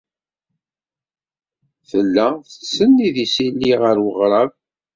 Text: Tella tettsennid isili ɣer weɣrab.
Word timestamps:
Tella 1.89 2.27
tettsennid 2.47 3.15
isili 3.25 3.71
ɣer 3.81 3.97
weɣrab. 4.05 4.51